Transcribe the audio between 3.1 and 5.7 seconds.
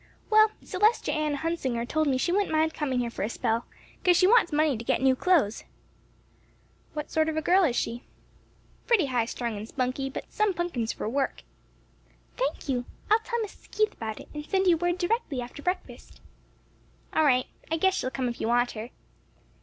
for a spell; 'cause she wants money to git new clo'es."